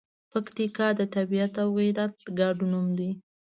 پکتیکا 0.31 0.87
د 0.99 1.01
طبیعت 1.15 1.53
او 1.63 1.69
غیرت 1.77 2.15
ګډ 2.39 2.55
نوم 2.71 2.87
دی. 2.97 3.11